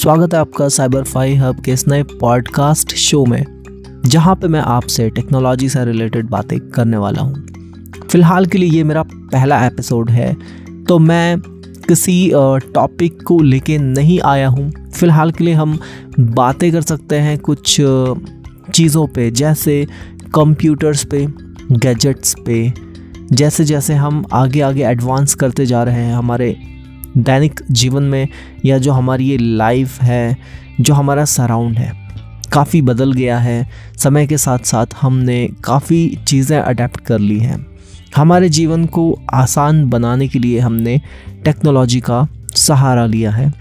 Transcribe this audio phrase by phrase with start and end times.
[0.00, 3.44] स्वागत है आपका साइबर फाई हब के इस नए पॉडकास्ट शो में,
[4.06, 8.84] जहाँ पे मैं आपसे टेक्नोलॉजी से रिलेटेड बातें करने वाला हूँ। फ़िलहाल के लिए ये
[8.84, 10.32] मेरा पहला एपिसोड है
[10.84, 11.40] तो मैं
[11.88, 15.78] किसी टॉपिक को लेके नहीं आया हूँ। फ़िलहाल के लिए हम
[16.20, 17.76] बातें कर सकते हैं कुछ
[18.74, 19.86] चीज़ों पे, जैसे
[20.34, 21.26] कंप्यूटर्स पे
[21.72, 22.72] गैजेट्स पे
[23.32, 26.56] जैसे जैसे हम आगे आगे एडवांस करते जा रहे हैं, हमारे
[27.18, 28.28] दैनिक जीवन में
[28.64, 30.36] या जो हमारी ये लाइफ है,
[30.80, 31.92] जो हमारा सराउंड है,
[32.52, 37.66] काफ़ी बदल गया है। समय के साथ साथ हमने काफ़ी चीज़ें अडेप्ट कर ली हैं।
[38.16, 41.00] हमारे जीवन को आसान बनाने के लिए हमने
[41.44, 43.52] टेक्नोलॉजी का सहारा लिया है।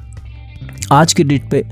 [0.91, 1.65] आज के डेट पे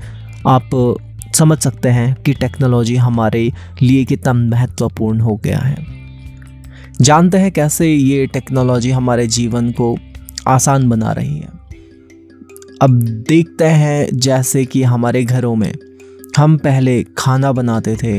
[0.46, 0.96] आप
[1.34, 3.52] समझ सकते हैं कि टेक्नोलॉजी हमारे
[3.82, 5.86] लिए कितना महत्वपूर्ण हो गया है।
[7.00, 9.98] जानते हैं कैसे ये टेक्नोलॉजी हमारे जीवन को
[10.48, 11.57] आसान बना रही है।
[12.82, 12.90] अब
[13.28, 15.72] देखते हैं जैसे कि हमारे घरों में
[16.36, 18.18] हम पहले खाना बनाते थे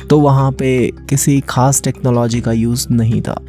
[0.00, 0.68] तो वहाँ पे
[1.10, 3.40] किसी ख़ास टेक्नोलॉजी का यूज़ नहीं था।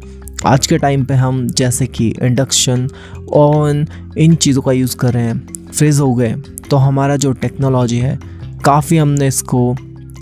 [0.46, 2.88] आज के टाइम पे हम जैसे कि इंडक्शन
[3.34, 3.86] ओवन
[4.18, 6.34] इन चीज़ों का यूज़ कर रहे हैं। फ्रिज हो गए
[6.70, 8.18] तो हमारा जो टेक्नोलॉजी है,
[8.64, 9.76] काफ़ी हमने इसको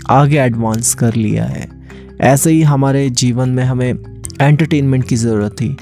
[0.09, 1.67] आगे एडवांस कर लिया है।
[2.21, 3.89] ऐसे ही हमारे जीवन में हमें
[4.41, 5.75] एंटरटेनमेंट की ज़रूरत थी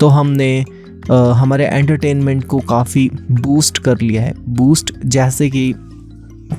[0.00, 0.64] तो हमने
[1.10, 5.72] हमारे एंटरटेनमेंट को काफ़ी बूस्ट कर लिया है। बूस्ट जैसे कि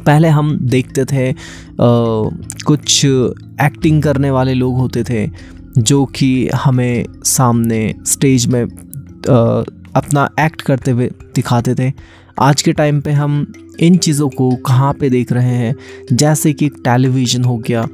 [0.06, 1.36] पहले हम देखते थे आ,
[2.66, 5.30] कुछ एक्टिंग करने वाले लोग होते थे
[5.78, 9.64] जो कि हमें सामने स्टेज में आ,
[9.96, 11.92] अपना एक्ट करते हुए दिखाते थे।
[12.40, 13.46] आज के टाइम पे हम
[13.80, 15.76] इन चीज़ों को कहाँ पे देख रहे हैं
[16.14, 17.88] जैसे कि टेलीविज़न हो गया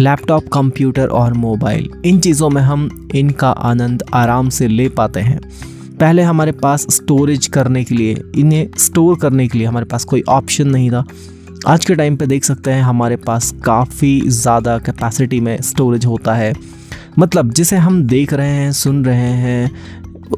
[0.00, 5.40] लैपटॉप कंप्यूटर और मोबाइल इन चीज़ों में हम इनका आनंद आराम से ले पाते हैं।
[6.04, 10.22] पहले हमारे पास स्टोरेज करने के लिए, इन्हें स्टोर करने के लिए हमारे पास कोई
[10.28, 11.04] ऑप्शन नहीं था।
[11.66, 16.34] आज के टाइम पे देख सकते हैं हमारे पास काफ़ी ज़्यादा कैपेसिटी में स्टोरेज होता
[16.34, 16.52] है।
[17.18, 19.70] मतलब जिसे हम देख रहे हैं, सुन रहे हैं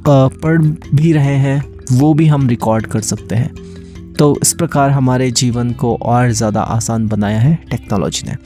[0.06, 1.62] पढ़ भी रहे हैं,
[1.92, 6.60] वो भी हम रिकॉर्ड कर सकते हैं। तो इस प्रकार हमारे जीवन को और ज़्यादा
[6.60, 8.36] आसान बनाया है टेक्नोलॉजी ने।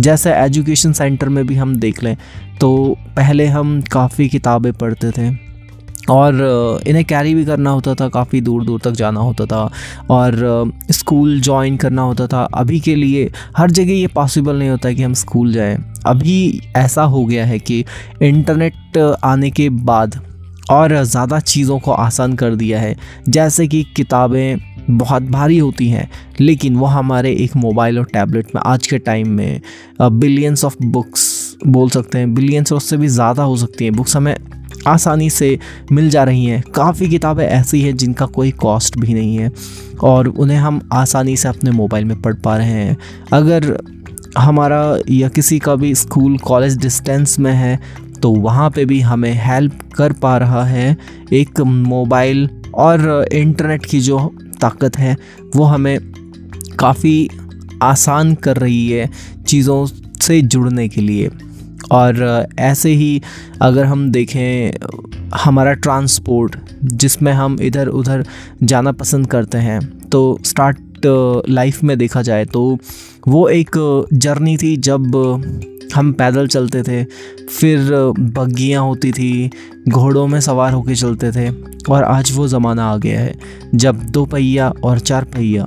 [0.00, 2.16] जैसे एजुकेशन सेंटर में भी हम देख लें
[2.60, 5.47] तो पहले हम काफ़ी किताबें पढ़ते थे।
[6.10, 9.70] और इन्हें कैरी भी करना होता था, काफ़ी दूर दूर तक जाना होता था
[10.10, 14.92] और स्कूल ज्वाइन करना होता था। अभी के लिए हर जगह ये पॉसिबल नहीं होता
[14.92, 15.76] कि हम स्कूल जाएँ।
[16.06, 17.84] अभी ऐसा हो गया है कि
[18.22, 20.20] इंटरनेट आने के बाद
[20.70, 22.96] और ज़्यादा चीज़ों को आसान कर दिया है।
[23.28, 24.58] जैसे कि किताबें
[24.90, 26.08] बहुत भारी होती हैं,
[26.40, 29.60] लेकिन वो हमारे एक मोबाइल और टैबलेट में आज के टाइम में
[30.02, 34.16] बिलियंस ऑफ़ बुक्स बोल सकते हैं। बिलियंस और उससे भी ज़्यादा हो सकती हैं। बुक्स
[34.16, 34.36] हमें
[34.88, 35.58] आसानी से
[35.92, 39.50] मिल जा रही हैं। काफ़ी किताबें ऐसी हैं जिनका कोई कॉस्ट भी नहीं है
[40.02, 42.96] और उन्हें हम आसानी से अपने मोबाइल में पढ़ पा रहे हैं।
[43.32, 43.76] अगर
[44.38, 47.78] हमारा या किसी का भी स्कूल कॉलेज डिस्टेंस में है
[48.22, 50.96] तो वहाँ पे भी हमें हेल्प कर पा रहा है।
[51.32, 54.18] एक मोबाइल और इंटरनेट की जो
[54.60, 55.16] ताकत है,
[55.56, 55.98] वो हमें
[56.78, 57.28] काफ़ी
[57.82, 59.08] आसान कर रही है
[59.46, 59.84] चीज़ों
[60.20, 61.30] से जुड़ने के लिए।
[61.92, 63.22] और ऐसे ही
[63.62, 64.70] अगर हम देखें
[65.34, 68.24] हमारा ट्रांसपोर्ट, जिसमें हम इधर उधर
[68.62, 70.78] जाना पसंद करते हैं तो स्टार्ट
[71.48, 72.78] लाइफ में देखा जाए तो
[73.28, 73.70] वो एक
[74.12, 75.02] जर्नी थी जब
[75.94, 77.04] हम पैदल चलते थे
[77.48, 79.50] फिर बग्गियाँ होती थी
[79.88, 81.48] घोड़ों में सवार होकर चलते थे
[81.90, 83.34] और आज वो ज़माना आ गया है
[83.74, 85.66] जब दो पहिया और चार पहिया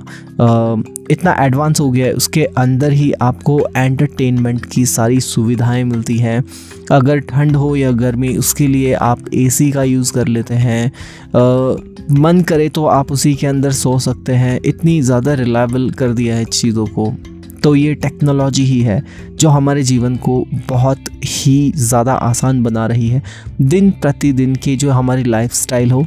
[1.10, 6.42] इतना एडवांस हो गया है उसके अंदर ही आपको एंटरटेनमेंट की सारी सुविधाएँ मिलती हैं।
[6.90, 11.74] अगर ठंड हो या गर्मी उसके लिए आप एसी का यूज़ कर लेते हैं। आ,
[12.20, 16.36] मन करे तो आप उसी के अंदर सो सकते हैं इतनी ज़्यादा रिलायबल कर दिया
[16.36, 17.10] है चीज़ों को।
[17.64, 19.02] तो ये टेक्नोलॉजी ही है,
[19.32, 23.22] जो हमारे जीवन को बहुत ही ज़्यादा आसान बना रही है।
[23.62, 26.06] दिन प्रतिदिन की जो हमारी लाइफस्टाइल हो,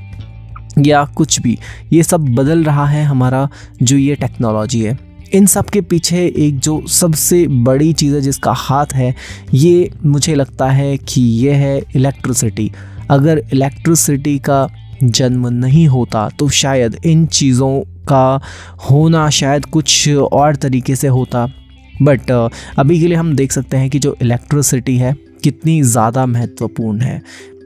[0.79, 1.57] या कुछ भी,
[1.93, 3.47] ये सब बदल रहा है हमारा
[3.81, 4.97] जो ये टेक्नोलॉजी है।
[5.33, 9.13] इन सब के पीछे एक जो सबसे बड़ी चीज़ है, जिसका हाथ है,
[9.53, 12.71] ये मुझे लगता है कि ये है इलेक्ट्रिसिटी
[13.09, 14.67] अगर इलेक्ट्रिसिटी का
[15.03, 18.39] जन्म नहीं होता तो शायद इन चीज़ों का
[18.89, 21.45] होना शायद कुछ और तरीके से होता।
[22.01, 27.01] बट अभी के लिए हम देख सकते हैं कि जो इलेक्ट्रिसिटी है, कितनी ज़्यादा महत्वपूर्ण
[27.01, 27.21] है।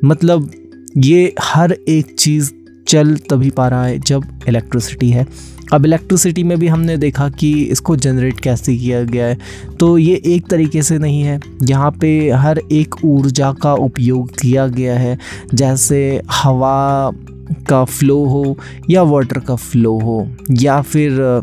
[0.05, 0.51] मतलब
[0.97, 2.51] ये हर एक चीज़
[2.87, 5.25] चल तभी पा रहा है जब इलेक्ट्रिसिटी है।
[5.73, 9.37] अब इलेक्ट्रिसिटी में भी हमने देखा कि इसको जनरेट कैसे किया गया है।
[9.79, 14.67] तो ये एक तरीके से नहीं है। यहाँ पे हर एक ऊर्जा का उपयोग किया
[14.67, 15.17] गया है।
[15.53, 15.99] जैसे
[16.31, 17.11] हवा
[17.51, 18.57] का फ्लो हो
[18.89, 21.41] या वाटर का फ्लो हो या फिर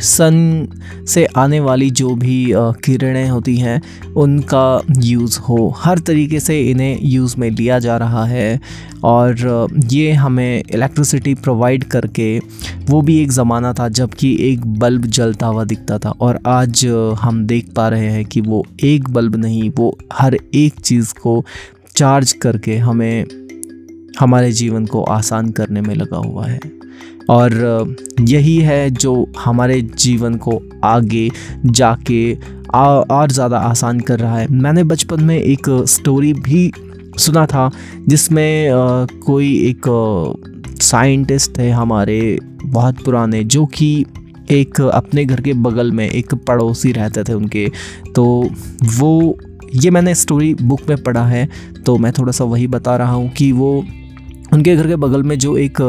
[0.00, 0.68] सन
[1.08, 3.82] से आने वाली जो भी किरणें होती हैं,
[4.12, 8.60] उनका यूज़ हो। हर तरीके से इन्हें यूज़ में लिया जा रहा है
[9.04, 12.40] और ये हमें इलेक्ट्रिसिटी प्रोवाइड करके
[12.86, 16.86] वो भी एक ज़माना था जबकि एक बल्ब जलता हुआ दिखता था और आज
[17.20, 21.44] हम देख पा रहे हैं कि वो एक बल्ब नहीं, वो हर एक चीज़ को
[21.96, 23.24] चार्ज करके हमें
[24.18, 26.60] हमारे जीवन को आसान करने में लगा हुआ है।
[27.30, 31.28] और यही है जो हमारे जीवन को आगे
[31.66, 32.34] जाके
[32.74, 36.70] और ज़्यादा आसान कर रहा है। मैंने बचपन में एक स्टोरी भी
[37.18, 37.70] सुना था,
[38.08, 38.68] जिसमें
[39.24, 39.86] कोई एक
[40.82, 44.04] साइंटिस्ट थे हमारे बहुत पुराने, जो कि
[44.50, 47.66] एक अपने घर के बगल में एक पड़ोसी रहते थे उनके।
[48.14, 48.24] तो
[48.98, 49.38] वो,
[49.74, 51.48] ये मैंने स्टोरी बुक में पढ़ा है
[51.86, 53.84] तो मैं थोड़ा सा वही बता रहा हूँ कि वो
[54.52, 55.80] उनके घर के बगल में जो एक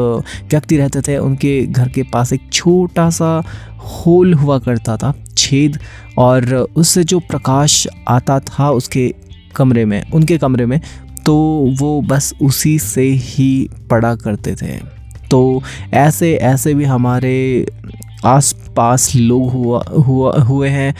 [0.50, 3.42] व्यक्ति रहते थे, उनके घर के पास एक छोटा सा
[3.80, 5.78] होल हुआ करता था, छेद,
[6.18, 9.12] और उससे जो प्रकाश आता था उसके
[9.56, 10.80] कमरे में, उनके कमरे में
[11.26, 11.34] तो
[11.78, 14.78] वो बस उसी से ही पढ़ा करते थे।
[15.30, 15.62] तो
[15.94, 17.66] ऐसे ऐसे भी हमारे
[18.24, 20.94] आस पास लोग हुआ हुआ, हुए हैं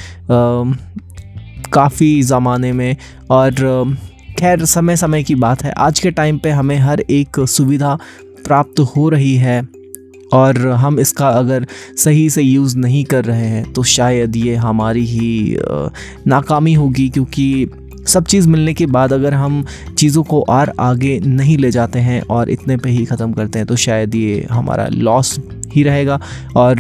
[1.72, 2.96] काफ़ी ज़माने में,
[3.30, 3.96] और
[4.40, 7.94] खैर समय समय की बात है। आज के टाइम पे हमें हर एक सुविधा
[8.46, 9.60] प्राप्त हो रही है
[10.32, 11.66] और हम इसका अगर
[11.96, 15.56] सही से यूज़ नहीं कर रहे हैं तो शायद ये हमारी ही
[16.26, 17.70] नाकामी होगी क्योंकि
[18.06, 19.64] सब चीज़ मिलने के बाद अगर हम
[19.98, 23.66] चीज़ों को और आगे नहीं ले जाते हैं और इतने पे ही ख़त्म करते हैं
[23.66, 25.38] तो शायद ये हमारा लॉस
[25.74, 26.20] ही रहेगा।
[26.56, 26.76] और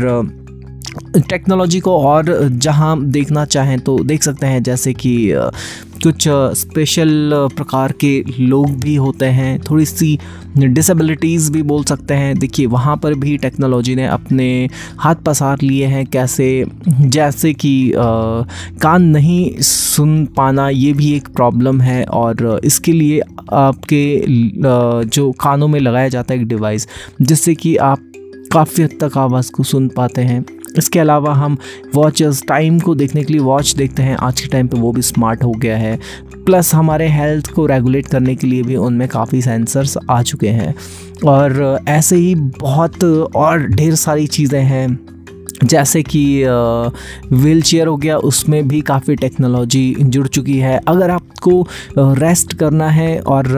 [1.18, 5.32] टेक्नोलॉजी को और जहाँ देखना चाहें तो देख सकते हैं, जैसे कि
[6.02, 6.24] कुछ
[6.56, 10.18] स्पेशल प्रकार के लोग भी होते हैं थोड़ी सी
[10.58, 15.86] डिसेबिलिटीज़ भी बोल सकते हैं। देखिए, वहाँ पर भी टेक्नोलॉजी ने अपने हाथ पसार लिए
[15.86, 22.92] हैं कैसे, जैसे कि कान नहीं सुन पाना, ये भी एक प्रॉब्लम है और इसके
[22.92, 23.20] लिए
[23.52, 24.22] आपके
[25.06, 26.88] जो कानों में लगाया जाता है एक डिवाइस
[27.22, 28.06] जिससे कि आप
[28.52, 30.44] काफ़ी हद तक आवाज़ को सुन पाते हैं।
[30.78, 31.56] इसके अलावा हम
[31.94, 35.02] वॉचेस टाइम को देखने के लिए वॉच देखते हैं। आज के टाइम पे वो भी
[35.02, 35.98] स्मार्ट हो गया है।
[36.44, 40.74] प्लस हमारे हेल्थ को रेगुलेट करने के लिए भी उनमें काफ़ी सेंसर्स आ चुके हैं।
[41.24, 43.04] और ऐसे ही बहुत
[43.36, 44.98] और ढेर सारी चीज़ें हैं।
[45.64, 46.44] जैसे कि
[47.32, 51.66] व्हील चेयर हो गया, उसमें भी काफ़ी टेक्नोलॉजी जुड़ चुकी है। अगर आपको
[51.98, 53.48] रेस्ट करना है और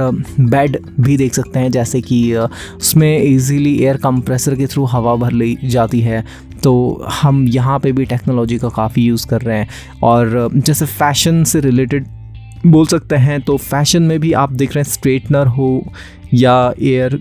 [0.41, 5.32] बेड भी देख सकते हैं, जैसे कि उसमें इजीली एयर कंप्रेसर के थ्रू हवा भर
[5.32, 6.25] ली जाती है।
[6.62, 9.69] तो हम यहाँ पे भी टेक्नोलॉजी का काफ़ी यूज़ कर रहे हैं।
[10.03, 12.06] और जैसे फ़ैशन से रिलेटेड
[12.67, 15.85] बोल सकते हैं तो फ़ैशन में भी आप देख रहे हैं स्ट्रेटनर हो
[16.35, 17.20] या एयर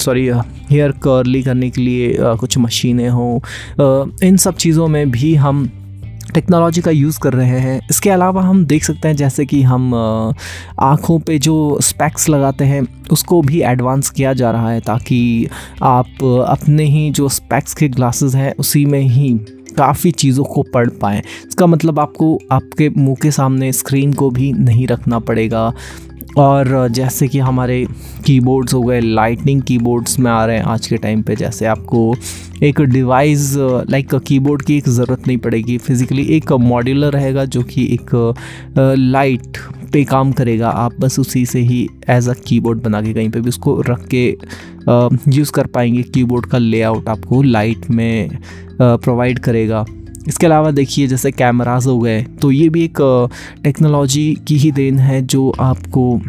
[0.00, 0.26] सॉरी
[0.70, 5.68] हेयर कर्ली करने के लिए आ, कुछ मशीनें हों। इन सब चीज़ों में भी हम
[6.34, 9.94] टेक्नोलॉजी का यूज़ कर रहे हैं। इसके अलावा हम देख सकते हैं जैसे कि हम
[9.94, 15.48] आँखों पे जो स्पेक्स लगाते हैं, उसको भी एडवांस किया जा रहा है ताकि
[15.82, 19.32] आप अपने ही जो स्पेक्स के ग्लासेस हैं, उसी में ही
[19.76, 24.52] काफ़ी चीज़ों को पढ़ पाएँ। इसका मतलब आपको आपके मुँह के सामने स्क्रीन को भी
[24.52, 25.72] नहीं रखना पड़ेगा।
[26.38, 27.84] और जैसे कि हमारे
[28.26, 32.14] कीबोर्ड्स हो गए लाइटनिंग कीबोर्ड्स में आ रहे हैं आज के टाइम पे। जैसे आपको
[32.62, 33.52] एक डिवाइस
[33.90, 38.34] लाइक कीबोर्ड की एक ज़रूरत नहीं पड़ेगी। फिज़िकली एक मॉड्यूलर रहेगा जो कि एक
[38.78, 39.58] लाइट
[39.92, 43.40] पे काम करेगा। आप बस उसी से ही एज अ कीबोर्ड बना के कहीं पे
[43.40, 44.26] भी उसको रख के
[45.28, 48.38] यूज़ कर पाएँगे। कीबोर्ड का लेआउट आपको लाइट में
[48.80, 49.84] प्रोवाइड करेगा।
[50.28, 53.28] इसके अलावा देखिए, जैसे कैमराज हो गए तो ये भी एक
[53.64, 56.20] टेक्नोलॉजी की ही देन है जो आपको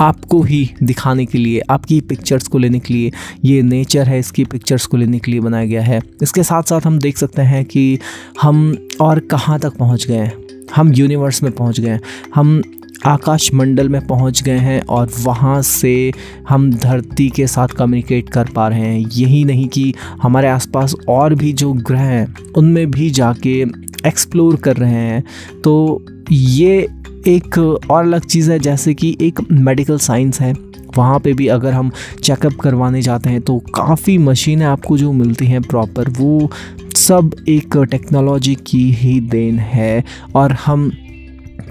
[0.00, 3.10] आपको ही दिखाने के लिए, आपकी पिक्चर्स को लेने के लिए,
[3.44, 6.80] ये नेचर है, इसकी पिक्चर्स को लेने के लिए बनाया गया है। इसके साथ साथ
[6.80, 7.98] हम देख सकते हैं कि
[8.42, 10.32] हम और कहाँ तक पहुँच गए हैं?
[10.76, 11.98] हम यूनिवर्स में पहुँच गए
[12.34, 12.60] हम
[13.06, 16.12] आकाश मंडल में पहुँच गए हैं और वहाँ से
[16.48, 19.92] हम धरती के साथ कम्युनिकेट कर पा रहे हैं। यही नहीं कि
[20.22, 23.60] हमारे आसपास और भी जो ग्रह हैं, उनमें भी जाके
[24.06, 25.24] एक्सप्लोर कर रहे हैं।
[25.64, 26.88] तो ये
[27.28, 27.58] एक
[27.90, 30.54] और अलग चीज़ है, जैसे कि एक मेडिकल साइंस है।
[30.96, 31.90] वहाँ पे भी अगर हम
[32.22, 36.50] चेकअप करवाने जाते हैं तो काफ़ी मशीनें आपको जो मिलती हैं प्रॉपर वो
[36.96, 40.04] सब एक टेक्नोलॉजी की ही देन है।
[40.34, 40.90] और हम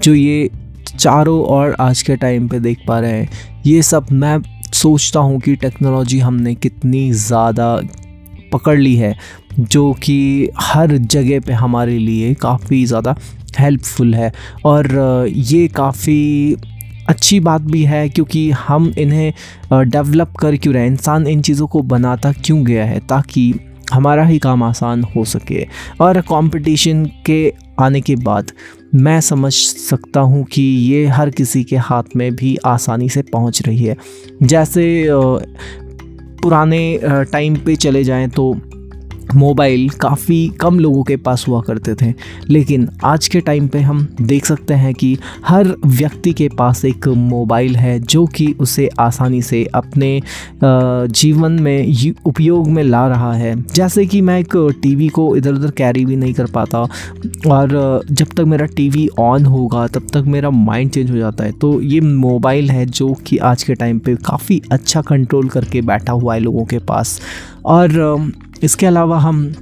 [0.02, 0.50] जो ये
[0.92, 3.28] चारों ओर आज के टाइम पे देख पा रहे हैं।
[3.66, 4.38] ये सब मैं
[4.74, 7.76] सोचता हूँ कि टेक्नोलॉजी हमने कितनी ज़्यादा
[8.52, 9.14] पकड़ ली है,
[9.60, 13.14] जो कि हर जगह पे हमारे लिए काफ़ी ज़्यादा
[13.58, 14.32] हेल्पफुल है।
[14.64, 16.56] और ये काफ़ी
[17.08, 19.32] अच्छी बात भी है क्योंकि हम इन्हें
[19.72, 23.00] डेवलप कर क्यों रहे इंसान इन चीज़ों को बनाता क्यों गया है?
[23.00, 23.52] ताकि
[23.92, 25.66] हमारा ही काम आसान हो सके।
[26.00, 28.52] और कंपटीशन के आने के बाद
[28.94, 33.62] मैं समझ सकता हूँ कि ये हर किसी के हाथ में भी आसानी से पहुँच
[33.66, 33.96] रही है।
[34.42, 35.06] जैसे
[36.42, 38.52] पुराने टाइम पे चले जाएँ तो
[39.34, 42.12] मोबाइल काफ़ी कम लोगों के पास हुआ करते थे।
[42.50, 47.08] लेकिन आज के टाइम पे हम देख सकते हैं कि हर व्यक्ति के पास एक
[47.08, 50.20] मोबाइल है, जो कि उसे आसानी से अपने
[50.64, 55.70] जीवन में उपयोग में ला रहा है। जैसे कि मैं एक टीवी को इधर उधर
[55.70, 56.80] कैरी भी नहीं कर पाता
[57.48, 61.52] और जब तक मेरा टीवी ऑन होगा, तब तक मेरा माइंड चेंज हो जाता है।
[61.52, 66.12] तो ये मोबाइल है, जो कि आज के टाइम पे काफ़ी अच्छा कंट्रोल करके बैठा
[66.12, 67.20] हुआ है लोगों के पास।
[67.66, 68.30] और
[68.62, 69.52] इसके अलावा हम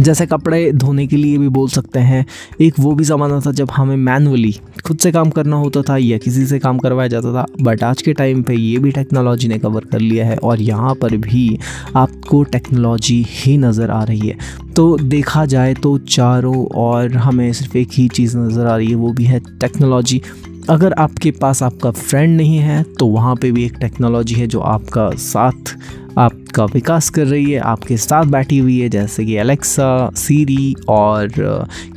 [0.00, 2.24] जैसे कपड़े धोने के लिए भी बोल सकते हैं।
[2.60, 4.52] एक वो भी ज़माना था जब हमें मैनुअली
[4.84, 8.02] खुद से काम करना होता था या किसी से काम करवाया जाता था, बट आज
[8.02, 11.58] के टाइम पे ये भी टेक्नोलॉजी ने कवर कर लिया है और यहाँ पर भी
[11.96, 14.36] आपको टेक्नोलॉजी ही नज़र आ रही है।
[14.76, 18.94] तो देखा जाए तो चारों और हमें सिर्फ़ एक ही चीज़ नज़र आ रही है,
[18.94, 20.20] वो भी है टेक्नोलॉजी।
[20.70, 24.60] अगर आपके पास आपका फ्रेंड नहीं है तो वहाँ पे भी एक टेक्नोलॉजी है जो
[24.60, 25.76] आपका साथ,
[26.18, 31.30] आपका विकास कर रही है, आपके साथ बैठी हुई है, जैसे कि एलेक्सा सीरी और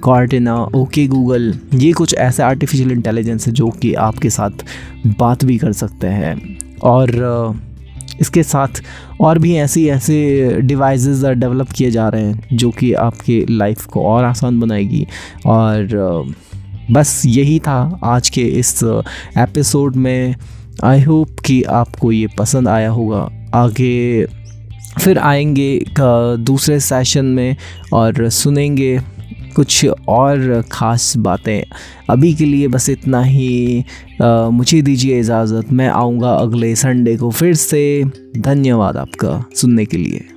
[0.03, 4.65] कॉर्टिना ओके गूगल ये कुछ ऐसे आर्टिफिशियल इंटेलिजेंस है जो कि आपके साथ
[5.19, 7.61] बात भी कर सकते हैं। और
[8.21, 8.81] इसके साथ
[9.21, 14.03] और भी ऐसी ऐसे डिवाइसेस डेवलप किए जा रहे हैं जो कि आपके लाइफ को
[14.03, 15.05] और आसान बनाएगी।
[15.45, 16.33] और
[16.91, 18.83] बस यही था आज के इस
[19.37, 20.35] एपिसोड में।
[20.83, 24.25] आई होप कि आपको ये पसंद आया होगा। आगे
[25.01, 25.85] फिर आएँगे
[26.37, 27.55] दूसरे सेशन में
[27.93, 29.01] और सुनेंगे
[29.55, 31.63] कुछ और ख़ास बातें।
[32.09, 33.83] अभी के लिए बस इतना ही।
[34.21, 38.03] आ, मुझे दीजिए इजाज़त। मैं आऊँगा अगले संडे को फिर से।
[38.37, 40.27] धन्यवाद आपका सुनने के लिए।